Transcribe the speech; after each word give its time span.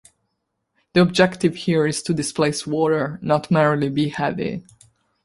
The 0.93 1.01
objective 1.03 1.53
here 1.55 1.85
is 1.85 2.01
to 2.01 2.13
displace 2.15 2.65
water, 2.65 3.19
not 3.21 3.51
merely 3.51 3.87
be 3.87 4.09
"heavy". 4.09 4.63